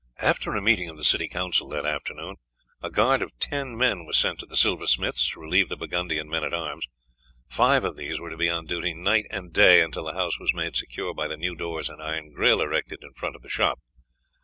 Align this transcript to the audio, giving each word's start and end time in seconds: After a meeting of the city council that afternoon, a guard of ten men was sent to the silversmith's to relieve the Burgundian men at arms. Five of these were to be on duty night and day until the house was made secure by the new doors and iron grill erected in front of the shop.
After 0.23 0.55
a 0.55 0.63
meeting 0.63 0.89
of 0.89 0.97
the 0.97 1.03
city 1.03 1.27
council 1.27 1.69
that 1.69 1.85
afternoon, 1.85 2.37
a 2.81 2.89
guard 2.89 3.21
of 3.21 3.37
ten 3.37 3.77
men 3.77 4.03
was 4.03 4.17
sent 4.17 4.39
to 4.39 4.47
the 4.47 4.55
silversmith's 4.57 5.29
to 5.29 5.39
relieve 5.39 5.69
the 5.69 5.77
Burgundian 5.77 6.27
men 6.27 6.43
at 6.43 6.53
arms. 6.55 6.87
Five 7.47 7.83
of 7.83 7.97
these 7.97 8.19
were 8.19 8.31
to 8.31 8.35
be 8.35 8.49
on 8.49 8.65
duty 8.65 8.95
night 8.95 9.27
and 9.29 9.53
day 9.53 9.81
until 9.83 10.05
the 10.05 10.13
house 10.13 10.39
was 10.39 10.55
made 10.55 10.75
secure 10.75 11.13
by 11.13 11.27
the 11.27 11.37
new 11.37 11.53
doors 11.55 11.87
and 11.87 12.01
iron 12.01 12.31
grill 12.33 12.63
erected 12.63 13.03
in 13.03 13.13
front 13.13 13.35
of 13.35 13.43
the 13.43 13.47
shop. 13.49 13.77